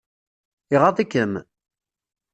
Iɣaḍ-ikem? 0.75 1.33